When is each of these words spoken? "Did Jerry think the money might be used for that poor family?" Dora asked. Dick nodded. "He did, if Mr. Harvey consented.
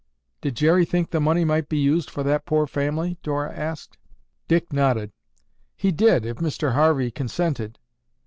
"Did 0.41 0.55
Jerry 0.55 0.83
think 0.83 1.11
the 1.11 1.19
money 1.19 1.45
might 1.45 1.69
be 1.69 1.77
used 1.77 2.09
for 2.09 2.23
that 2.23 2.47
poor 2.47 2.65
family?" 2.65 3.19
Dora 3.21 3.53
asked. 3.53 3.99
Dick 4.47 4.73
nodded. 4.73 5.11
"He 5.75 5.91
did, 5.91 6.25
if 6.25 6.37
Mr. 6.37 6.71
Harvey 6.73 7.11
consented. 7.11 7.77